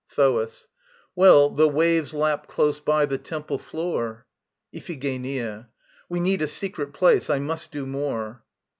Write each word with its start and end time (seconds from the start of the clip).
THOAS. 0.15 0.67
Well, 1.15 1.51
the 1.51 1.67
waves 1.69 2.11
lap 2.11 2.47
close 2.47 2.79
by 2.79 3.05
the 3.05 3.19
temple 3.19 3.59
floor. 3.59 4.25
IPHIGENIA. 4.73 5.67
We 6.09 6.19
need 6.19 6.41
a 6.41 6.47
secret 6.47 6.91
place. 6.91 7.29
I 7.29 7.37
must 7.37 7.69
do 7.71 7.85
more. 7.85 8.41